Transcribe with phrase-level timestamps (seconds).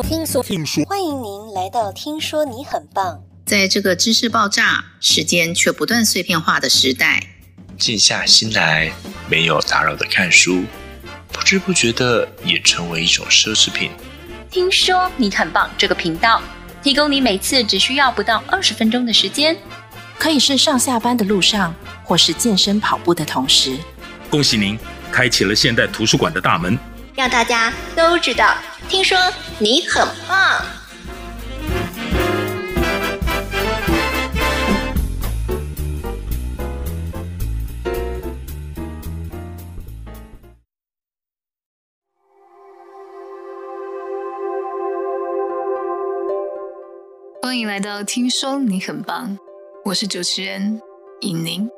[0.00, 3.16] 说，听说，听说，欢迎您来到《听说你很棒》。
[3.44, 7.22] 在这个知识爆炸、时间却不断碎片化的时代，
[7.78, 8.90] 静下心来，
[9.28, 10.64] 没有打扰的看书，
[11.30, 13.90] 不知不觉的也成为一种奢侈品。
[14.50, 16.40] 听说你很棒，这个频道
[16.82, 19.54] 提供你每次只需要不到二十分钟的时间，
[20.18, 21.74] 可以是上下班的路上，
[22.04, 23.76] 或是健身跑步的同时。
[24.30, 24.78] 恭喜您，
[25.12, 26.78] 开启了现代图书馆的大门。
[27.20, 28.56] 让大家都知道，
[28.88, 29.18] 听说
[29.58, 30.64] 你很棒。
[47.42, 49.36] 欢迎来到听说你很棒，
[49.84, 50.80] 我是主持人
[51.20, 51.68] 尹宁。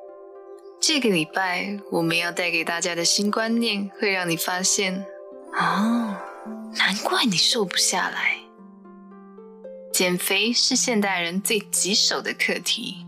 [0.81, 5.05] 这个礼拜我们要带给大家的新观念，会让你发现。
[5.55, 6.17] 哦，
[6.75, 8.39] 难怪你瘦不下来。
[9.93, 13.07] 减肥是现代人最棘手的课题。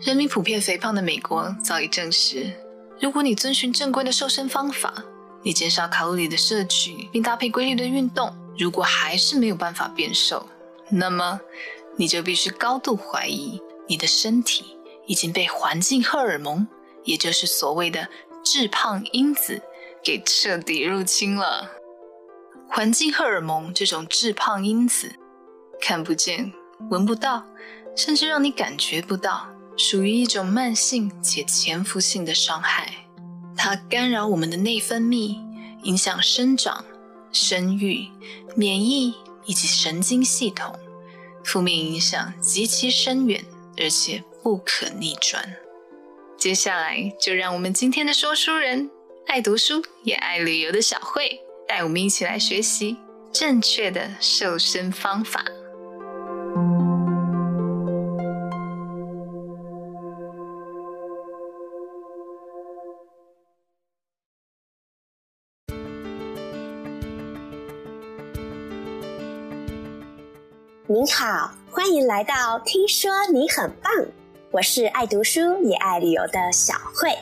[0.00, 2.52] 人民普遍肥胖的美国早已证实，
[3.00, 4.94] 如果你遵循正规的瘦身方法，
[5.42, 10.46] 你减少卡路里的摄取，并搭配规律的运动，如果还是没有办法变瘦，
[10.90, 11.40] 那么
[11.96, 16.68] 你就必须高度怀疑你的身体已经被环境荷尔蒙，
[17.04, 18.06] 也就是所谓的
[18.44, 19.60] 致胖因子，
[20.04, 21.68] 给彻底入侵了。
[22.70, 25.10] 环境荷尔蒙这种致胖因子，
[25.80, 26.52] 看不见、
[26.90, 27.44] 闻不到，
[27.96, 32.92] 甚至让你感觉不到，属于一种慢性且潜伏性的伤害。
[33.56, 35.38] 它干扰我们的内分泌，
[35.82, 36.84] 影响生长、
[37.32, 38.06] 生育、
[38.54, 39.14] 免疫
[39.46, 40.78] 以及神经系统，
[41.42, 43.44] 负面影响极其深远，
[43.78, 45.56] 而且不可逆转。
[46.36, 48.88] 接下来，就让我们今天的说书人，
[49.26, 51.40] 爱读书也爱旅游的小慧。
[51.68, 52.96] 带我们一起来学习
[53.30, 55.44] 正确的瘦身方法。
[70.86, 73.92] 您好，欢迎来到听说你很棒，
[74.50, 77.14] 我是爱读书也爱旅游的小慧。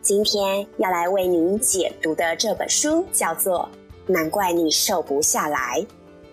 [0.00, 3.68] 今天要来为您解读的这本书叫做。
[4.10, 5.86] 难怪你瘦不下来。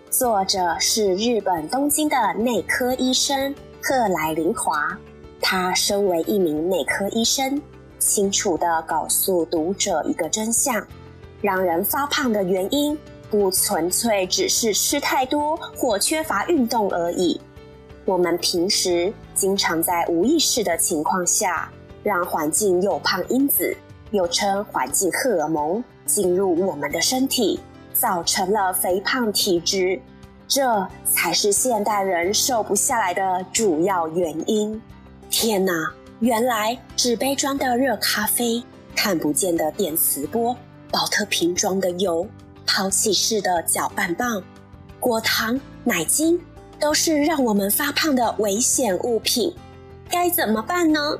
[0.09, 4.97] 作者是日本东京的内科医生贺来林华。
[5.39, 7.61] 他身为一名内科医生，
[7.99, 10.83] 清楚地告诉读者一个真相：
[11.39, 12.97] 让人发胖的原因
[13.29, 17.39] 不纯粹只是吃太多或缺乏运动而已。
[18.05, 21.71] 我们平时经常在无意识的情况下，
[22.01, 23.77] 让环境诱胖因子，
[24.09, 25.83] 又称环境荷尔蒙。
[26.07, 27.59] 进入我们的身体，
[27.99, 29.99] 造成了肥胖体质，
[30.47, 34.79] 这才是现代人瘦不下来的主要原因。
[35.29, 35.73] 天哪，
[36.19, 38.63] 原来纸杯装的热咖啡、
[38.95, 40.55] 看不见的电磁波、
[40.91, 42.27] 宝特瓶装的油、
[42.65, 44.41] 抛弃式的搅拌棒、
[44.99, 46.39] 果糖、奶精，
[46.79, 49.53] 都是让我们发胖的危险物品。
[50.09, 51.17] 该怎么办呢？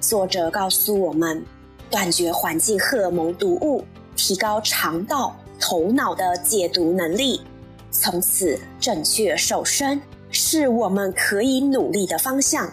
[0.00, 1.42] 作者告诉我们，
[1.90, 3.82] 断绝环境荷尔蒙毒物。
[4.16, 7.42] 提高肠道、头脑的解读能力，
[7.90, 10.00] 从此正确瘦身
[10.30, 12.68] 是我们可以努力的方向。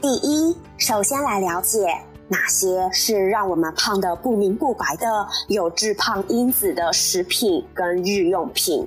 [0.00, 1.86] 第一，首先来了解
[2.28, 8.86] 哪些是让我们胖得不明不白的有致胖因子的食品跟日用品。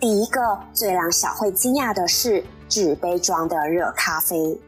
[0.00, 4.60] 第一个最让小慧惊讶的是纸杯装的热咖啡，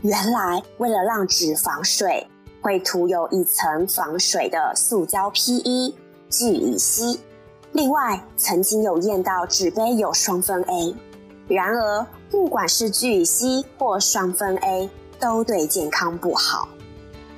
[0.00, 2.26] 原来为了让纸防水。
[2.64, 5.92] 会涂有一层防水的塑胶 PE
[6.32, 7.20] 聚乙烯。
[7.72, 10.96] 另外，曾经有验到纸杯有双酚 A，
[11.46, 16.66] 然而不管是聚乙烯或双酚 A，都对健康不好。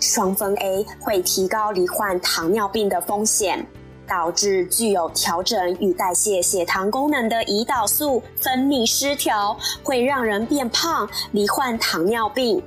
[0.00, 3.66] 双酚 A 会提高罹患糖尿病的风险，
[4.06, 12.62] 导致具有调整与代谢血糖功能的胰岛素分泌失调，会让人变胖，罹患糖尿病。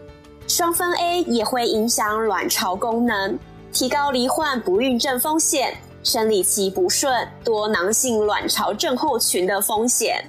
[0.47, 3.37] 双酚 A 也会影响卵巢功能，
[3.73, 5.75] 提高罹患不孕症风险、
[6.07, 10.23] 生理期不顺、多囊性卵巢症候群的风险。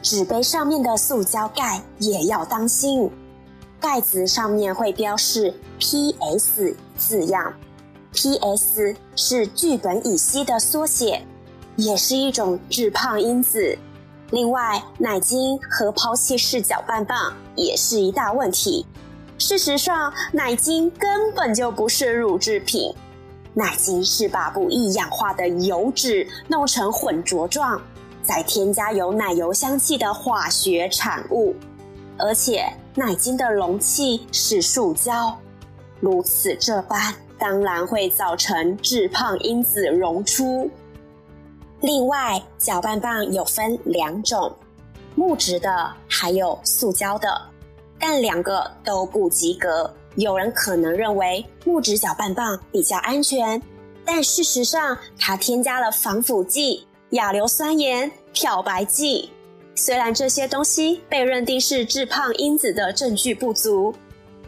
[0.00, 3.10] 纸杯上面的塑胶盖也要当心，
[3.78, 7.52] 盖子上面会标示 PS 字样
[8.14, 11.22] ，PS 是聚苯乙烯的缩写，
[11.76, 13.76] 也是一种致胖因子。
[14.30, 18.86] 另外，奶精和抛弃式搅拌棒也是一大问题。
[19.36, 22.94] 事实上，奶精根本就不是乳制品，
[23.54, 27.80] 奶精是把不易氧化的油脂弄成混浊状，
[28.22, 31.54] 再添加有奶油香气的化学产物，
[32.16, 32.64] 而且
[32.94, 35.36] 奶精的容器是塑胶，
[36.00, 40.70] 如此这般，当然会造成致胖因子溶出。
[41.80, 44.54] 另外，搅拌棒有分两种，
[45.14, 47.40] 木质的还有塑胶的，
[47.98, 49.92] 但两个都不及格。
[50.18, 53.62] 有人可能认为木质搅拌棒比较安全，
[54.04, 59.30] 但事实上它添加了防腐剂、亚硫酸盐、漂白剂。
[59.76, 63.94] 虽然这些东西被认定是致胖因子的证据不足，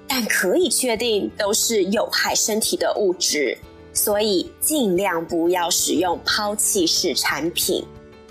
[0.09, 3.57] 但可以确定都是有害身体的物质，
[3.93, 7.87] 所以尽量不要使用抛弃式产品。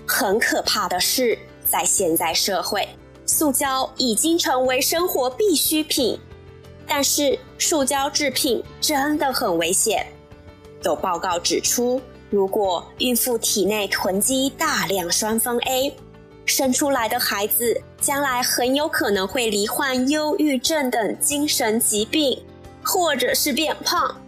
[0.05, 2.85] 很可怕的是，在现在社会，
[3.25, 6.19] 塑胶已经成为生活必需品。
[6.89, 10.07] 但是，塑胶制品真的很危险。
[10.83, 12.01] 有报告指出，
[12.31, 15.95] 如果孕妇体内囤积大量双酚 A，
[16.45, 22.41] 生出来的孩子将来很有可能会罹患忧郁症等精神疾病，
[22.83, 24.19] 或者是变胖。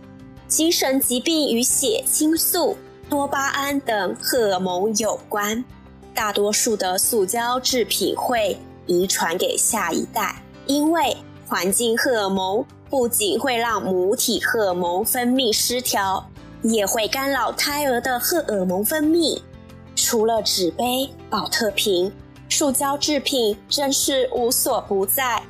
[0.47, 2.77] 精神疾病与血清素、
[3.09, 5.65] 多巴胺等荷尔蒙有关。
[6.13, 8.55] 大多数的塑胶制品会
[8.85, 11.17] 遗传给下一代，因为。
[11.51, 16.25] 环境荷尔蒙不仅会让母体荷尔蒙分泌失调，
[16.62, 19.38] 也会干扰胎儿的荷尔蒙分泌。
[19.94, 22.09] 除了纸杯、宝特瓶，
[22.48, 25.44] 塑胶制品真是无所不在。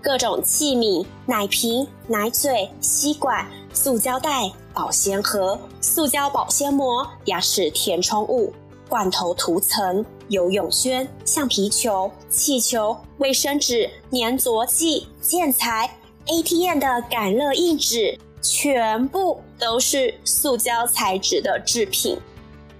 [0.00, 8.50] 各种器皿、奶瓶、奶嘴、吸管、塑胶袋、保鲜盒、塑胶保鲜膜、牙齿填充物、
[8.92, 15.90] 罐头涂层、游泳圈、橡皮球、气球、卫生纸、粘着剂、建材、
[16.26, 22.20] ATM 的感热硬纸，全部都是塑胶材质的制品。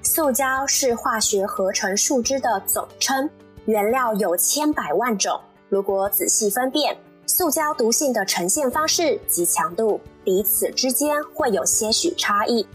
[0.03, 3.31] 塑胶是化学合成树脂的总称，
[3.65, 5.41] 原料有千百万种。
[5.71, 6.95] 如果仔细分辨，
[7.25, 12.67] 塑胶毒性的呈现方式及强度，彼此之间会有些许差异。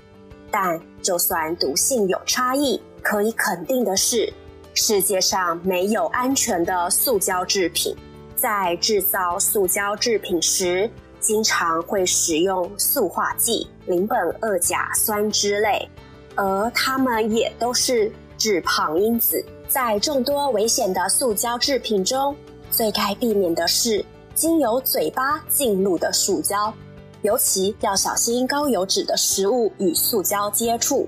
[0.50, 4.34] 但就算毒性有差异，可以肯定的是，
[4.74, 7.96] 世界上没有安全的塑胶制品。
[8.36, 15.88] 在制造塑胶制品时，经常会使用塑化剂、邻苯二甲酸酯类，
[16.36, 19.42] 而它们也都是致胖因子。
[19.70, 22.36] 在众多危险的塑胶制品中，
[22.70, 24.04] 最该避免的是
[24.36, 26.74] 经由嘴巴进入的塑胶，
[27.22, 31.08] 尤其要小心高油脂的食物与塑胶接触。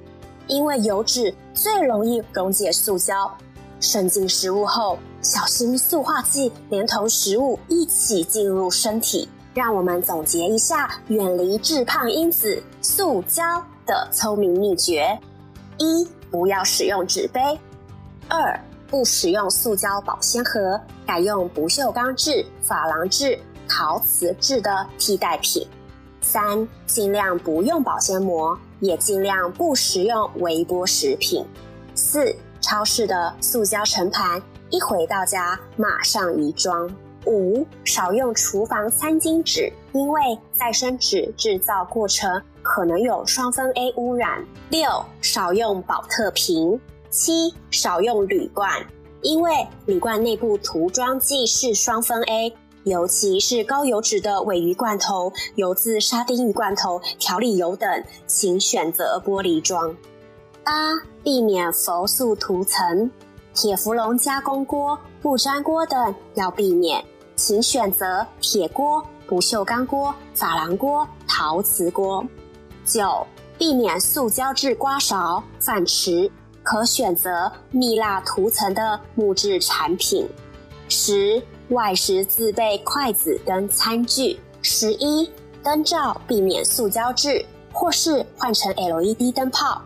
[0.50, 3.32] 因为油脂最容易溶解塑胶，
[3.80, 9.30] 渗进食物后，小心塑化剂连同食物一起进入身体。
[9.54, 13.44] 让我们总结一下远离致胖因子塑胶
[13.86, 15.20] 的聪明秘诀：
[15.78, 17.58] 一、不要使用纸杯；
[18.28, 18.58] 二、
[18.88, 23.38] 不使用塑胶保鲜盒，改用不锈钢制、珐琅制、
[23.68, 25.68] 陶瓷制的替代品；
[26.22, 28.58] 三、尽量不用保鲜膜。
[28.80, 31.46] 也尽量不食用微波食品。
[31.94, 36.90] 四、超市的塑胶盛盘，一回到家马上移装。
[37.26, 44.46] 五、少用厨房餐巾纸，因为再生纸制造过程可能有双酚 A 污染。
[44.70, 44.88] 六、
[45.22, 46.80] 少用宝特瓶。
[47.12, 48.72] 七、少用铝罐，
[49.24, 52.56] 因为铝罐内部涂装剂是双酚 A。
[52.90, 59.96] 尤其是高油脂的鮪鱼罐头、油渍沙丁鱼罐头、调理油等，请选择玻璃装。
[60.64, 60.74] 八、
[61.24, 63.10] 避免氟塑涂层，
[63.54, 67.04] 铁氟龙加工锅、不粘锅等要避免，
[67.36, 72.26] 请选择铁锅、不锈钢锅、珐琅锅、陶瓷锅。
[72.86, 73.26] 九、
[73.58, 76.30] 避免塑胶制刮勺、饭匙，
[76.64, 80.28] 可选择蜜蜡涂层的木质产品。
[80.88, 84.40] 十、外食自备筷子跟餐具。
[84.62, 85.30] 十一，
[85.64, 89.82] 灯罩避免塑胶制，或是换成 LED 灯泡，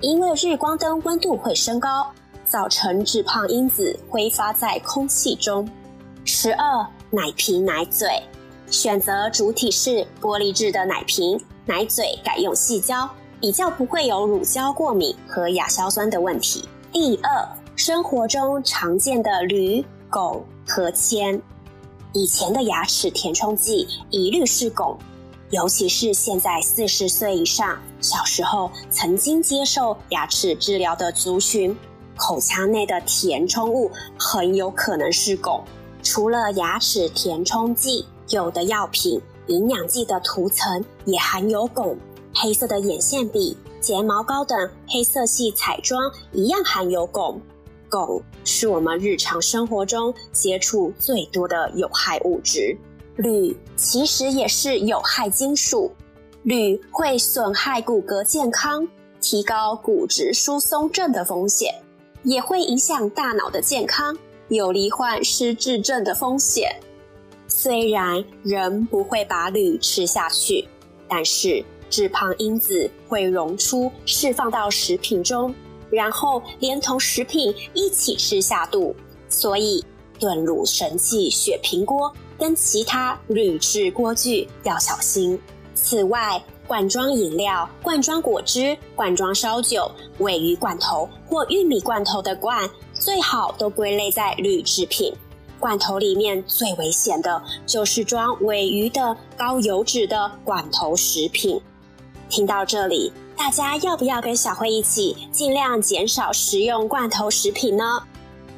[0.00, 2.06] 因为日光灯温度会升高，
[2.46, 5.68] 造成致胖因子挥发在空气中。
[6.24, 8.08] 十二，奶瓶奶嘴，
[8.68, 13.10] 选择主体是玻璃制的奶瓶，奶嘴改用细胶，
[13.40, 16.68] 比较不会有乳胶过敏和亚硝酸的问题。
[16.92, 20.40] 第二，生活中常见的铝、汞。
[20.66, 21.40] 和铅，
[22.12, 24.96] 以前的牙齿填充剂一律是汞，
[25.50, 31.76] 尤其是现在四十岁以上、小时候曾经接受牙齿治疗的族群，
[32.16, 35.60] 口腔内的填充物很有可能是汞。
[36.02, 41.96] 除了牙齿填充剂，有的药品、营养剂的涂层也含有汞。
[42.34, 47.36] 黑色的眼线笔、睫毛膏等黑色系彩妆一样含有汞。
[47.92, 52.74] 汞是我们日常生活中接触最多的有害物质。
[53.16, 55.92] 铝其实也是有害金属，
[56.44, 58.88] 铝会损害骨骼健康，
[59.20, 61.74] 提高骨质疏松症的风险，
[62.22, 64.16] 也会影响大脑的健康，
[64.48, 66.74] 有罹患失智症的风险。
[67.46, 70.66] 虽然人不会把铝吃下去，
[71.06, 75.54] 但是脂肪因子会溶出，释放到食品中，
[75.92, 78.96] 然后连同食品一起吃下肚，
[79.28, 79.84] 所以
[80.18, 85.38] 炖卤神器雪平锅跟其他铝制锅具要小心。
[85.74, 95.12] 此外，罐装饮料、罐装果汁、罐装烧酒、鮪鱼罐头或玉米罐头的罐，最好都归类在铝制品。
[95.58, 101.60] 罐头里面最危险的就是装鮪鱼的高油脂的罐头食品。
[102.28, 108.00] 听到这里，大家要不要跟小慧一起尽量减少食用罐头食品呢？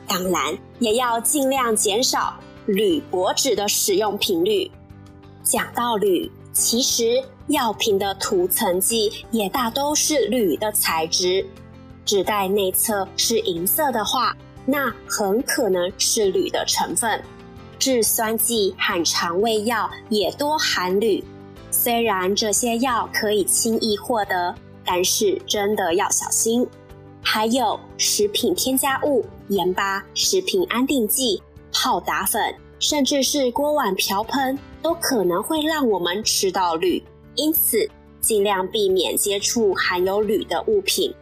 [0.07, 2.35] 当然，也要尽量减少
[2.67, 4.71] 铝箔纸的使用频率。
[5.43, 11.47] 讲到铝，其实药品的涂层剂也大都是铝的材质。
[12.05, 14.37] 纸袋内侧是银色的话，
[14.67, 17.25] 那很可能是铝的成分，
[17.79, 21.25] 制酸剂和肠胃药也多含铝。
[21.71, 26.67] 虽然这些药可以轻易获得，但是真的要小心。
[27.23, 37.03] 还有食品添加物、盐巴、食品安定剂、泡打粉，甚至是锅碗瓢盆，都可能会让我们吃到铝。
[37.35, 37.89] 因此，
[38.21, 41.15] 尽量避免接触含有铝的物品。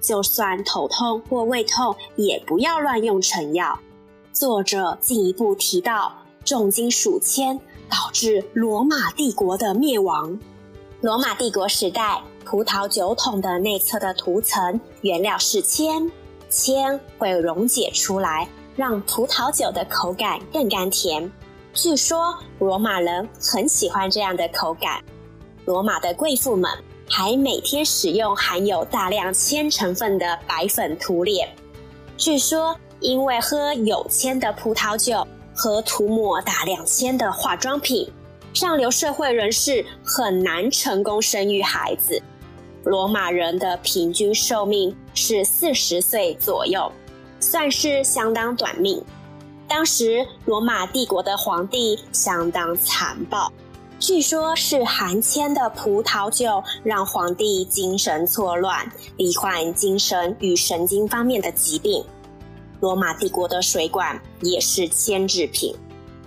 [0.00, 3.78] 就算头痛或胃痛，也不要乱用成药。
[4.32, 6.10] 作者进一步提到，
[6.42, 7.60] 重金属铅
[7.90, 10.40] 导致罗马帝国的灭亡。
[11.02, 16.10] 罗马帝国时代，葡萄酒桶的内侧的涂层原料是铅，
[16.48, 21.30] 铅会溶解出来，让葡萄酒的口感更甘甜。
[21.72, 25.02] 据说罗马人很喜欢这样的口感。
[25.64, 26.70] 罗马的贵妇们。
[27.12, 31.48] 还每天使用含有大量铅成分的白粉涂脸。
[32.16, 38.08] 据说，因为喝有铅的葡萄酒和涂抹大量铅的化妆品，
[38.54, 42.22] 上流社会人士很难成功生育孩子。
[42.84, 46.90] 罗马人的平均寿命是四十岁左右，
[47.38, 49.02] 算是相当短命。
[49.68, 53.52] 当时，罗马帝国的皇帝相当残暴。
[53.98, 62.02] 据说，是含铅的葡萄酒让皇帝精神错乱，罹患精神与神经方面的疾病。
[62.80, 65.76] 罗马帝国的水管也是铅制品，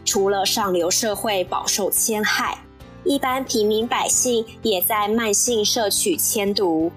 [0.06, 2.56] 除了上流社会饱受铅害，
[3.04, 6.92] 一般平民百姓也在慢性摄取铅毒。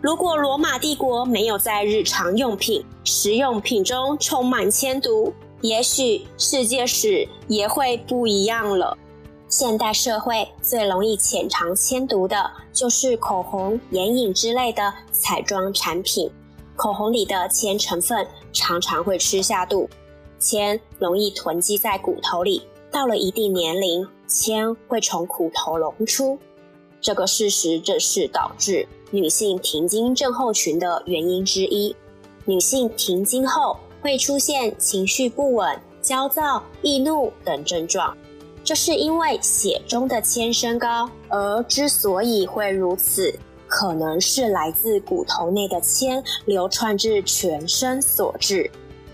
[0.00, 8.96] 如果罗马帝国没有在日常用品、食用品中充满铅毒，也许世界史也会不一样了。
[9.48, 16.30] 现代社会最容易潜藏铅毒的，就是口红、眼影之类的彩妆产品。
[16.76, 19.88] 口红里的铅成分常常会吃下肚，
[20.38, 22.62] 铅容易囤积在骨头里，
[22.92, 26.38] 到了一定年龄，铅会从骨头溶出。
[27.00, 31.96] 这个事实正是导致女性停经症候群的原因之一。
[32.44, 38.16] 女性停经后会出现情绪不稳、焦躁、易怒等症状。
[38.64, 43.34] 这是因为血中的铅升高，而之所以会如此，
[43.66, 48.70] 可能是来自骨头内的铅流窜至全身所致。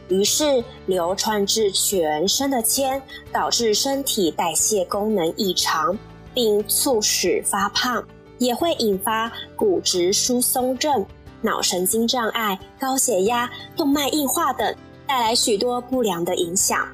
[0.09, 3.01] 于是，流窜至全身的铅
[3.33, 5.99] 导致身体代谢功能异常，
[6.35, 8.05] 并促使发胖，
[8.39, 11.05] 也会引发骨质疏松症、
[11.41, 14.75] 脑神经障碍、高血压、动脉硬化等，
[15.07, 16.87] 带来许多不良的影响。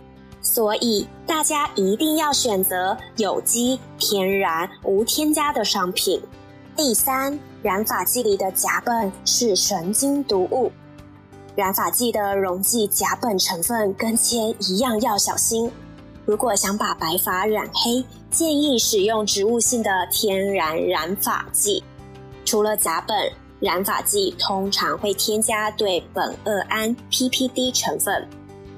[0.43, 6.21] 所以，大家一定要选择有机、天然、无添加的商品。
[6.77, 10.73] 第三，染发剂里的甲苯是神经毒物。
[11.61, 15.71] 染发剂的溶剂甲苯成分跟铅一样，要小心。
[16.25, 21.85] 如果想把白发染黑，建议使用植物性的天然染发剂。
[22.47, 28.27] 除了甲苯，染发剂通常会添加对苯二胺 （PPD） 成分。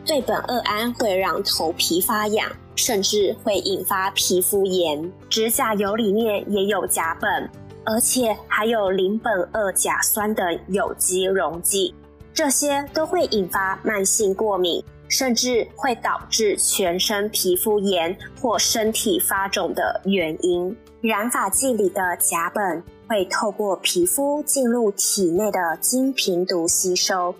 [0.04, 5.12] 对苯二胺会让头皮发痒，甚至会引发皮肤炎。
[5.30, 7.48] 指甲油里面也有甲苯，
[7.84, 11.94] 而且还有邻苯二甲酸的有机溶剂，
[12.34, 20.76] 这些都会引发慢性过敏，甚至会导致全身皮肤炎或身体发肿的原因。
[21.00, 27.34] 染发剂里的甲苯会透过皮肤进入体内的经平毒吸收。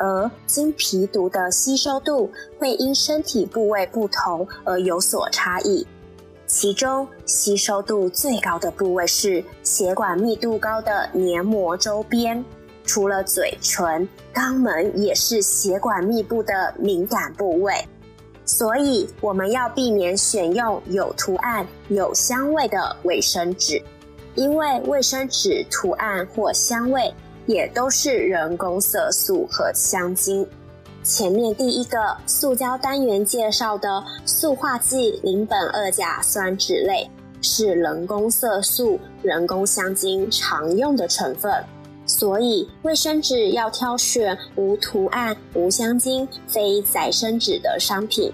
[0.00, 5.84] 而经皮毒的吸收度会因身体部位不同而有所差异。
[6.46, 12.42] 其中吸收度最高的部位是血管密度高的黏膜周边，
[12.88, 17.74] 除了嘴唇，肛门也是血管密布的敏感部位。
[18.46, 23.80] 所以我们要避免选用有图案、有香味的卫生纸，
[24.34, 27.12] 因为卫生纸图案或香味
[27.44, 30.48] 也都是人工色素和香精。
[31.02, 37.08] 前面第一个塑胶单元介绍的塑化剂邻苯二甲酸酯类
[37.42, 41.52] 是人工色素、人工香精常用的成分，
[42.18, 48.32] 所以卫生纸要挑选无图案、无香精、非再生纸的商品。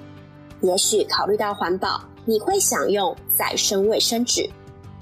[0.62, 4.48] 也许考虑到环保，你会想用再生卫生纸，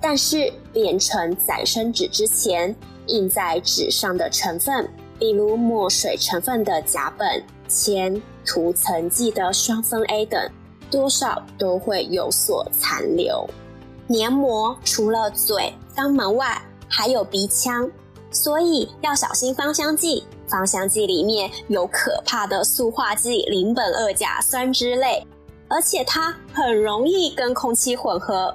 [0.01, 2.75] 但是变成再生纸之前，
[3.07, 7.41] 印在纸上的成分，比如墨水成分的甲苯。
[7.69, 10.51] 铅、涂层剂的双酚 A 等，
[10.91, 13.49] 多少都会有所残留。
[14.09, 17.89] 黏膜除了嘴、肛门外，还有鼻腔，
[18.33, 20.25] 所以要小心芳香剂。
[20.49, 25.27] 芳香剂里面有可怕的塑化剂邻苯二甲酸酯类，
[25.69, 28.55] 而且它很容易跟空气混合。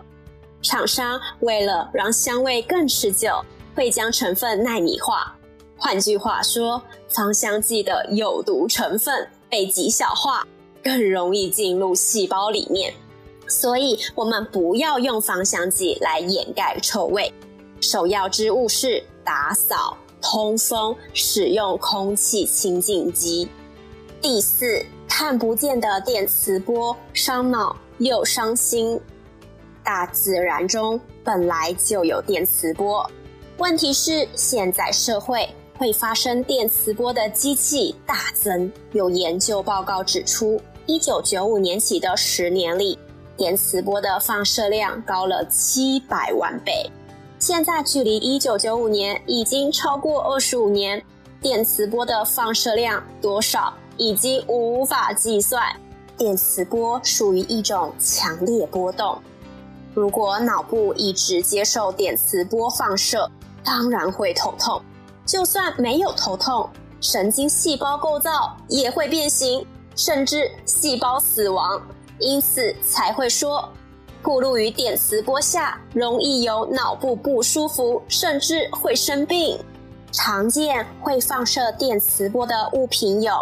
[0.61, 3.43] 厂商为了让香味更持久，
[3.75, 5.35] 会将成分奈米化。
[5.77, 10.45] 换句话说，芳香剂的有毒成分被极小化，
[10.83, 12.93] 更容易进入细胞里面。
[13.47, 17.31] 所以，我们不要用芳香剂来掩盖臭味。
[17.79, 23.45] 首要之务是打扫、通风，使用空气清净机。
[24.21, 28.97] 第四，看不见的电磁波伤脑又伤心。
[29.83, 33.05] 大自然中本来就有电磁波，
[33.57, 35.45] 问题是现在社会。
[35.77, 38.71] 会发生电磁波的机器大增。
[38.93, 42.97] 有研究报告指出，一九九五年起的十年里，
[43.35, 46.89] 电磁波的放射量高了七百万倍。
[47.39, 51.03] 现在距离一九九五年已经超过二十五年，
[51.39, 55.63] 电磁波的放射量多少已经无法计算。
[56.17, 59.21] 电磁波属于一种强烈波动，
[59.93, 63.29] 如果脑部一直接受电磁波放射，
[63.63, 64.81] 当然会头痛。
[65.23, 66.67] 就算没有头痛，
[66.99, 69.63] 神经细胞构造也会变形，
[69.95, 71.79] 甚至细胞死亡。
[72.19, 73.69] 因此才会说，
[74.21, 79.57] 暴露于电磁波下容易有脑部不舒服，甚至会生病。
[80.11, 83.33] 常见会放射电磁波的物品有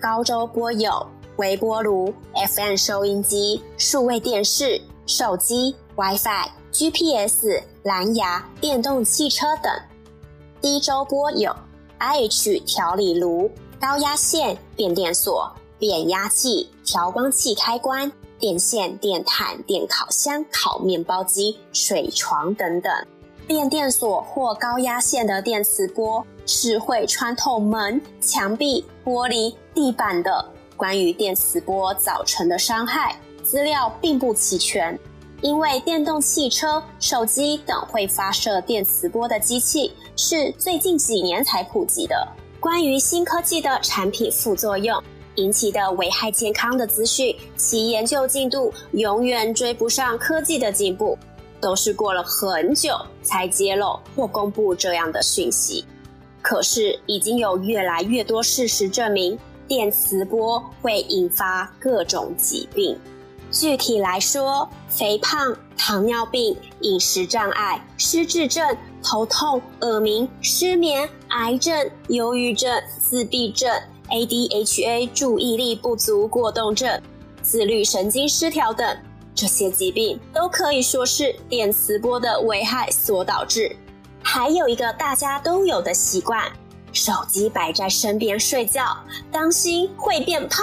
[0.00, 1.04] 高周波有
[1.36, 2.12] 微波炉、
[2.54, 9.72] FM 收音机、数位电视、手机、WiFi、GPS、蓝牙、电动汽车等。
[10.60, 11.54] 低周波有
[11.98, 18.10] IH 调理炉、高压线变电所、变压器、调光器开关、
[18.42, 22.92] 电线、电毯、电烤箱、烤面包机、水床等等。
[23.46, 30.44] 变电所或高压线的电磁波是会穿透门、墙壁、玻璃、地板的。
[30.76, 34.98] 关于电磁波造成的伤害，资料并不齐全。
[35.40, 42.26] 因为电动汽车、手机等会发射电磁波的机器是最近几年才普及的。
[42.58, 45.00] 关于新科技的产品副作用
[45.36, 51.18] 引起的危害健康的资讯，其研究进度永远追不上科技的进步，
[51.60, 55.84] 都是过了很久才揭露或公布这样的讯息。
[56.42, 62.98] 可是已经有越来越多事实证明，电磁波会引发各种疾病。
[63.50, 73.70] 具体来说，肥胖、糖尿病、饮食障碍、失智症、头痛、耳鸣、失眠、癌症、忧郁症、自闭症、
[74.12, 77.00] ADHA 注意力不足过动症、
[77.40, 78.96] 自律神经失调等，
[79.34, 83.74] 这些疾病都可以说是电磁波的危害所导致。
[84.22, 86.44] 还有一个大家都有的习惯，
[86.92, 88.96] 手机摆在身边睡觉，
[89.30, 90.62] 当心会变胖。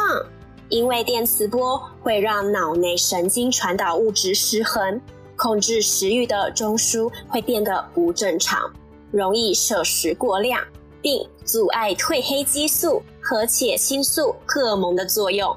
[0.70, 5.02] 因为电磁波会让脑内神经传导物质失衡，
[5.36, 8.72] 控制食欲的中枢会变得不正常，
[9.10, 10.62] 容易摄食过量，
[11.02, 15.56] 并阻碍褪黑激素和血清素荷尔蒙的作用。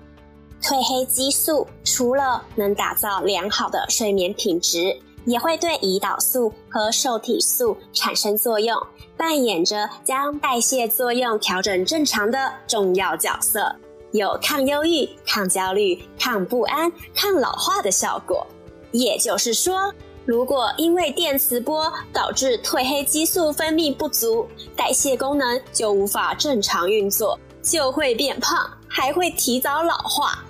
[0.60, 8.76] 褪黑激素除了能打造良好的睡眠品质，也会对胰岛素和受体素产生作用，
[9.16, 13.74] 扮演着将代谢作用调整正常的重要角色。
[14.12, 18.46] 有抗忧郁、抗焦虑、抗不安、抗老化的效果。
[18.90, 19.90] 也就是说，
[20.26, 30.44] 如果因为电磁波导致褪黑激素分泌不足，代谢功能就无法正常运作，就会变胖，还会提早老化。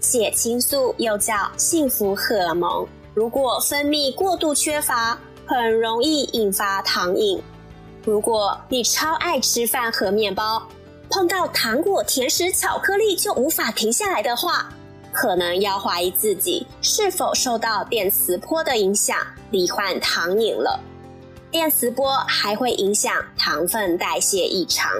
[0.00, 7.40] 血清素又叫幸福荷尔蒙，如果分泌过度缺乏，很容易引发糖瘾。
[8.04, 10.62] 如果你超爱吃饭和面包，
[11.10, 14.68] 碰到糖果、甜食、巧克力就无法停下来的话，
[15.12, 19.16] 可能要怀疑自己是否受到电磁波的影响，
[19.50, 20.78] 罹患糖瘾了。
[21.50, 24.92] 电磁波还会影响糖分代谢异常，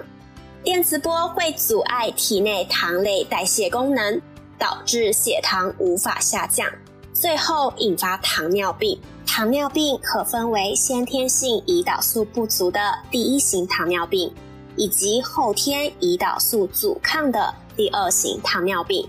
[0.66, 4.20] 电磁波会阻碍体内糖类代谢功能，
[4.58, 6.68] 导致血糖无法下降，
[7.12, 9.00] 最后引发糖尿病。
[9.24, 12.80] 糖尿病可分为先天性胰岛素不足的
[13.12, 14.34] 第一型糖尿病，
[14.74, 19.08] 以及后天胰岛素阻抗的第二型糖尿病。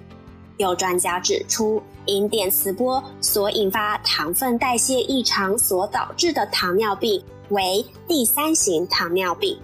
[0.57, 9.57] 有专家指出，因电磁波所引发糖分代谢异常所导致的糖尿病为第三型糖尿病。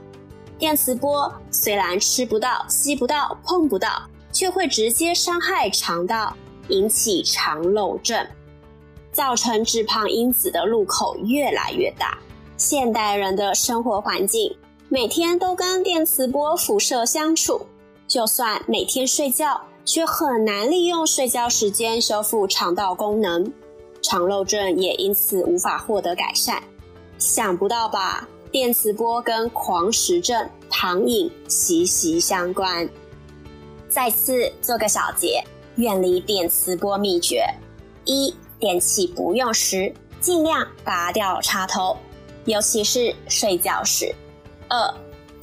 [0.64, 6.34] 电磁波虽然吃不到、吸不到、碰不到，却会直接伤害肠道，
[6.70, 8.26] 引起肠漏症。
[9.12, 12.18] 造成致胖因子的路口越来越大。
[12.56, 14.56] 现代人的生活环境
[14.88, 17.68] 每天都跟电磁波辐射相处，
[18.08, 23.52] 就算每天睡觉，却很难利用睡觉时间修复肠道功能，
[24.02, 26.64] 肠漏症也因此无法获得改善。
[27.18, 28.30] 想不到吧？
[28.54, 32.88] 电磁波跟狂食症、糖瘾息息相关。
[33.90, 35.44] 再次做个小结，
[35.78, 37.44] 远离电磁波秘诀：
[38.06, 38.32] 一。
[38.60, 41.98] 电器不用时，尽量拔掉插头，
[42.46, 44.14] 尤其是睡觉时。
[44.70, 44.94] 二，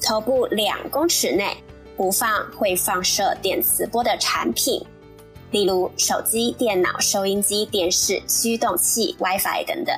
[0.01, 1.55] 头部两公尺内
[1.97, 4.83] 不放会放射电磁波的产品，
[5.51, 9.95] 例如手机、电脑、收音机、电视、驱动器、WiFi 等等。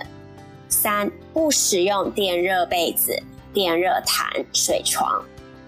[0.72, 3.16] 三，不使用电热被子、
[3.52, 5.22] 电热毯、水床。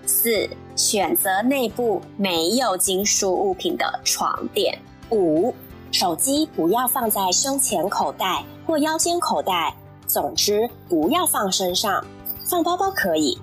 [0.06, 4.76] 四，选择内部没有金属物品的床垫。
[5.10, 5.54] 五。
[5.92, 9.72] 手机不要放在胸前口袋或腰间口袋，
[10.08, 12.04] 总之不要放身上，
[12.44, 13.38] 放包包可以。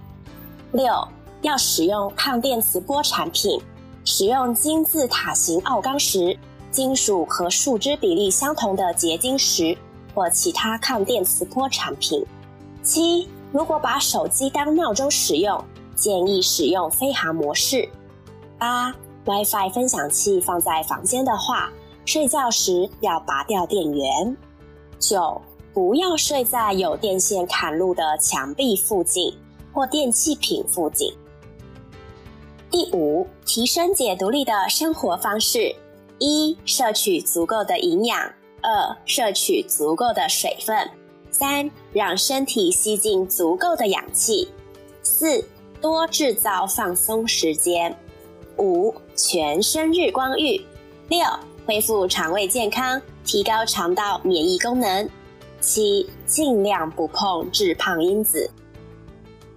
[0.74, 1.08] 六，
[1.43, 3.58] 要使用抗电磁波产品，
[4.04, 6.38] 使用金字塔形奥钢石、
[6.71, 9.78] 金属和树脂比例相同的结晶石
[10.13, 12.26] 或其他抗电磁波产品。
[12.84, 15.63] 七，如果把手机当闹钟使用，
[15.95, 17.88] 建议使用飞行模式。
[18.58, 18.93] 八
[19.26, 21.71] ，WiFi 分享器放在房间的话，
[22.06, 24.38] 睡觉时要拔掉电源。
[25.00, 25.41] 九，
[25.74, 29.34] 不要睡在有电线坎路的墙壁附近
[29.74, 31.13] 或电器品附近。
[32.69, 35.76] 第五，提升解毒力的生活方式：
[36.19, 40.88] 一、摄取足够的营养；二、摄取足够的水分；
[41.32, 44.47] 三、让身体吸进足够的氧气；
[45.04, 45.43] 四、
[45.80, 47.91] 多制造放松时间；
[48.58, 50.62] 五、全身日光浴；
[51.10, 51.19] 六。
[51.63, 55.08] 恢复肠胃健康，提高肠道免疫功能。
[55.60, 58.50] 七，尽量不碰致胖因子。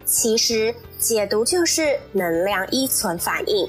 [0.04, 3.66] 其实解毒就是能量依存反应，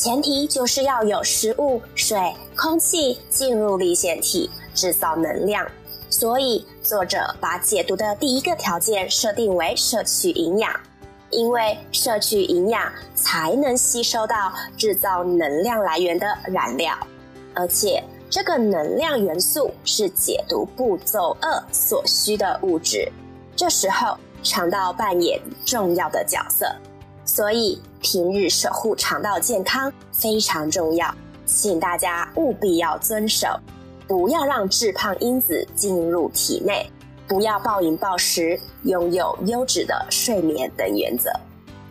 [0.00, 2.16] 前提就是要有食物、水、
[2.54, 5.66] 空气进入粒线体，制造能量。
[6.08, 10.72] 所以作者把解毒的第一个条件设定为摄取营养，
[11.30, 16.94] 因为摄取营养才能吸收到制造能量来源的燃料。
[17.52, 23.10] 而且，这个能量元素是解毒步骤二所需的物质。
[23.56, 26.72] 这时候，肠道扮演重要的角色，
[27.38, 31.14] 所以平日守护肠道健康非常重要，
[31.46, 33.46] 请大家务必要遵守，
[34.08, 36.90] 不要让致胖因子进入体内，
[37.28, 41.30] 不要暴饮暴食，拥有优质的睡眠等原则。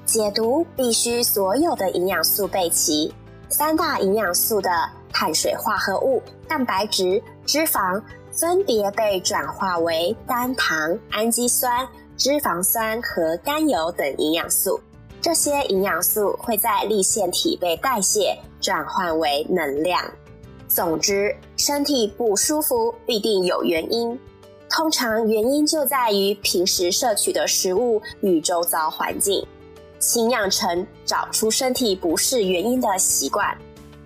[0.04, 3.14] 解毒必须所有的营养素备齐，
[3.48, 4.70] 三大营养素的。
[5.14, 8.00] 碳水化合物、蛋白质、脂肪
[8.32, 14.80] 分别被转化为单糖、氨基酸、脂肪酸和甘油等营养素。
[15.20, 20.02] 这些营养素会在粒线体被代谢，转换为能量。
[20.68, 24.18] 总之，身体不舒服必定有原因，
[24.70, 29.46] 通常原因就在于平时摄取的食物与周遭环境。
[30.00, 33.58] 请养成找出身体不适原因的习惯。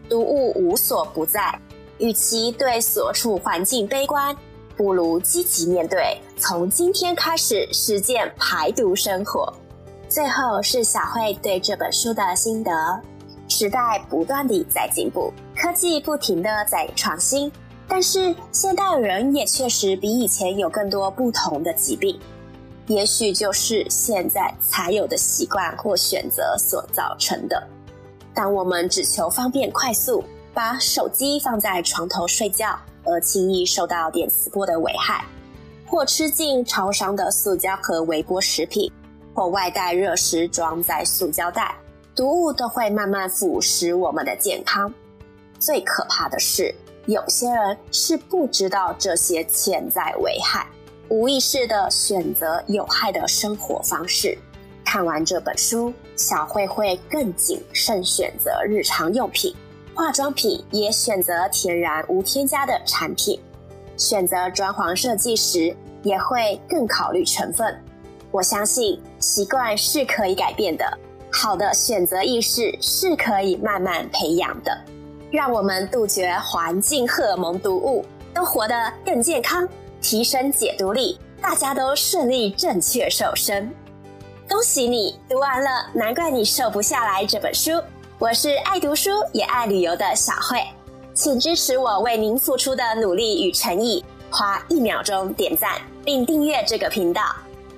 [0.08, 1.60] 毒物无所不在，
[1.98, 4.36] 与其对所处环境悲观，
[4.78, 6.18] 不如积极面对。
[6.38, 9.54] 从今天开始实践排毒生活。
[10.12, 12.70] 最后是小慧对这本书的心得：
[13.48, 17.50] 时代不断地在进步，科技不停地在创新，
[17.88, 22.20] 但是现代人也确实比以前有更多不同的疾病，
[22.88, 27.66] 也许就是现在才有的习惯或选择所造成的。
[28.34, 30.22] 当我们只求方便快速，
[30.54, 35.24] 把手机放在床头睡觉，而轻易受到电磁波的危害，
[35.88, 38.92] 或吃进超商的塑胶和微波食品，
[39.34, 41.76] 或外带热食装在塑胶袋，
[42.16, 44.94] 毒物都会慢慢腐蚀我们的健康。
[45.60, 46.74] 最可怕的是，
[47.06, 50.68] 有些人是不知道这些潜在危害，
[51.10, 54.38] 无意识地选择有害的生活方式。
[54.84, 59.56] 看完这本书，小慧会更谨慎选择日常用品，
[59.96, 63.40] 化妆品也选择天然无添加的产品，
[63.96, 67.74] 选择装潢设计时也会更考虑成分。
[68.32, 70.86] 我相信习惯是可以改变的，
[71.32, 74.78] 好的选择意识是可以慢慢培养的。
[75.32, 78.04] 让我们杜绝环境荷尔蒙毒物，
[78.34, 79.66] 都活得更健康，
[80.02, 83.72] 提升解毒力，大家都顺利正确瘦身。
[84.50, 87.72] 恭喜你读完了，难怪你瘦不下来这本书。
[88.20, 90.62] 我是爱读书也爱旅游的小慧，
[91.14, 97.24] 请支持我为您付出的努力与诚意，花一秒钟点赞并订阅这个频道，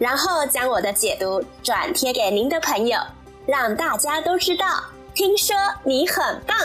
[0.04, 3.00] 然后将我的解读转贴给您的朋友，
[3.46, 4.66] 让大家都知道。
[5.13, 6.58] 听说你很棒。